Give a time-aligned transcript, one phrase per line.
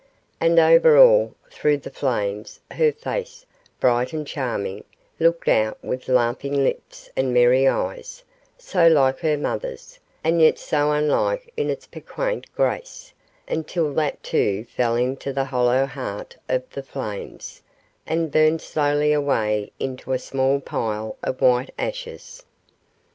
[0.39, 3.45] And over all, through the flames, her face,
[3.79, 4.83] bright and charming,
[5.19, 8.23] looked out with laughing lips and merry eyes
[8.57, 13.13] so like her mother's, and yet so unlike in its piquant grace
[13.47, 17.61] until that too fell into the hollow heart of the flames,
[18.07, 22.43] and burned slowly away into a small pile of white ashes.